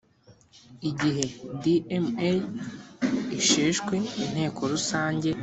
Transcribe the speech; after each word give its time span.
igihe 0.89 1.23
dma 1.61 2.31
isheshwe 3.39 3.95
inteko 4.23 4.61
rusange 4.71 5.29